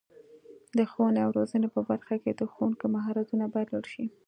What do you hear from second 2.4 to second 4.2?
ښوونکو مهارتونه باید لوړ شي.